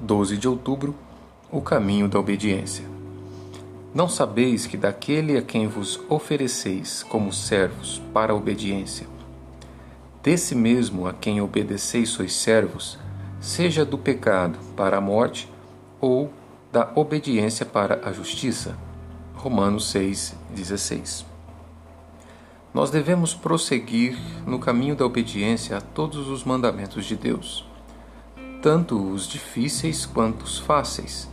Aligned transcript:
12 0.00 0.38
de 0.38 0.48
outubro, 0.48 0.94
o 1.52 1.60
caminho 1.60 2.08
da 2.08 2.18
obediência. 2.18 2.86
Não 3.94 4.08
sabeis 4.08 4.66
que 4.66 4.78
daquele 4.78 5.36
a 5.36 5.42
quem 5.42 5.66
vos 5.66 6.00
ofereceis 6.08 7.02
como 7.02 7.30
servos 7.32 8.00
para 8.14 8.32
a 8.32 8.36
obediência, 8.36 9.06
desse 10.22 10.54
mesmo 10.54 11.06
a 11.06 11.12
quem 11.12 11.42
obedeceis 11.42 12.08
sois 12.08 12.32
servos, 12.32 12.98
seja 13.40 13.84
do 13.84 13.98
pecado 13.98 14.58
para 14.74 14.96
a 14.96 15.00
morte 15.02 15.52
ou 16.00 16.32
da 16.72 16.90
obediência 16.94 17.66
para 17.66 18.00
a 18.08 18.12
justiça. 18.12 18.78
Romanos 19.34 19.92
6:16. 19.92 21.26
Nós 22.72 22.90
devemos 22.90 23.34
prosseguir 23.34 24.16
no 24.46 24.58
caminho 24.58 24.96
da 24.96 25.04
obediência 25.04 25.76
a 25.76 25.80
todos 25.80 26.28
os 26.28 26.42
mandamentos 26.42 27.04
de 27.04 27.16
Deus 27.16 27.69
tanto 28.62 29.02
os 29.02 29.26
difíceis 29.26 30.04
quanto 30.04 30.42
os 30.42 30.58
fáceis, 30.58 31.28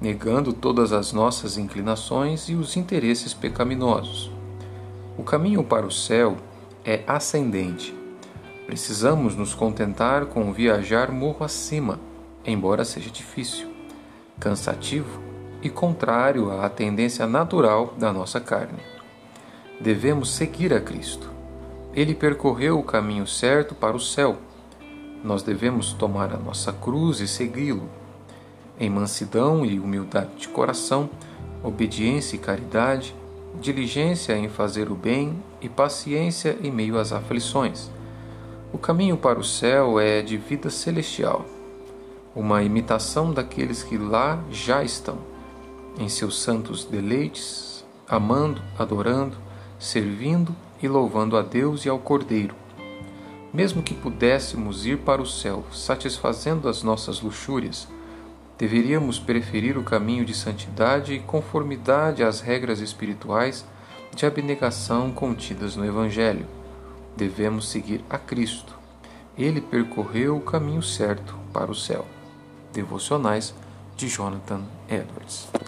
negando 0.00 0.52
todas 0.52 0.92
as 0.92 1.12
nossas 1.12 1.56
inclinações 1.56 2.48
e 2.48 2.54
os 2.54 2.76
interesses 2.76 3.32
pecaminosos. 3.32 4.30
O 5.16 5.22
caminho 5.22 5.62
para 5.62 5.86
o 5.86 5.92
céu 5.92 6.36
é 6.84 7.04
ascendente. 7.06 7.94
Precisamos 8.66 9.36
nos 9.36 9.54
contentar 9.54 10.26
com 10.26 10.52
viajar 10.52 11.12
morro 11.12 11.44
acima, 11.44 12.00
embora 12.44 12.84
seja 12.84 13.10
difícil, 13.10 13.68
cansativo 14.40 15.20
e 15.62 15.70
contrário 15.70 16.60
à 16.60 16.68
tendência 16.68 17.26
natural 17.26 17.94
da 17.96 18.12
nossa 18.12 18.40
carne. 18.40 18.80
Devemos 19.80 20.30
seguir 20.34 20.74
a 20.74 20.80
Cristo. 20.80 21.30
Ele 21.94 22.14
percorreu 22.14 22.78
o 22.78 22.82
caminho 22.82 23.26
certo 23.26 23.74
para 23.74 23.96
o 23.96 24.00
céu 24.00 24.38
nós 25.24 25.42
devemos 25.42 25.94
tomar 25.94 26.34
a 26.34 26.36
nossa 26.36 26.70
cruz 26.70 27.20
e 27.20 27.26
segui-lo. 27.26 27.88
Em 28.78 28.90
mansidão 28.90 29.64
e 29.64 29.80
humildade 29.80 30.36
de 30.36 30.48
coração, 30.48 31.08
obediência 31.62 32.36
e 32.36 32.38
caridade, 32.38 33.16
diligência 33.58 34.36
em 34.36 34.50
fazer 34.50 34.90
o 34.90 34.94
bem 34.94 35.42
e 35.62 35.68
paciência 35.68 36.58
em 36.62 36.70
meio 36.70 36.98
às 36.98 37.10
aflições. 37.10 37.90
O 38.70 38.76
caminho 38.76 39.16
para 39.16 39.38
o 39.38 39.44
céu 39.44 39.98
é 39.98 40.20
de 40.20 40.36
vida 40.36 40.68
celestial, 40.68 41.46
uma 42.36 42.62
imitação 42.62 43.32
daqueles 43.32 43.82
que 43.82 43.96
lá 43.96 44.42
já 44.50 44.82
estão, 44.82 45.18
em 45.98 46.08
seus 46.08 46.42
santos 46.42 46.84
deleites, 46.84 47.84
amando, 48.06 48.60
adorando, 48.76 49.36
servindo 49.78 50.54
e 50.82 50.88
louvando 50.88 51.36
a 51.36 51.42
Deus 51.42 51.86
e 51.86 51.88
ao 51.88 51.98
Cordeiro 52.00 52.63
mesmo 53.54 53.84
que 53.84 53.94
pudéssemos 53.94 54.84
ir 54.84 54.98
para 54.98 55.22
o 55.22 55.26
céu 55.26 55.64
satisfazendo 55.72 56.68
as 56.68 56.82
nossas 56.82 57.20
luxúrias, 57.20 57.86
deveríamos 58.58 59.20
preferir 59.20 59.78
o 59.78 59.84
caminho 59.84 60.24
de 60.24 60.34
santidade 60.34 61.14
e 61.14 61.20
conformidade 61.20 62.24
às 62.24 62.40
regras 62.40 62.80
espirituais 62.80 63.64
de 64.12 64.26
abnegação 64.26 65.12
contidas 65.12 65.76
no 65.76 65.84
Evangelho. 65.84 66.46
Devemos 67.16 67.68
seguir 67.68 68.04
a 68.10 68.18
Cristo. 68.18 68.76
Ele 69.38 69.60
percorreu 69.60 70.36
o 70.36 70.40
caminho 70.40 70.82
certo 70.82 71.36
para 71.52 71.70
o 71.70 71.74
céu. 71.74 72.04
Devocionais 72.72 73.54
de 73.96 74.08
Jonathan 74.08 74.62
Edwards. 74.88 75.63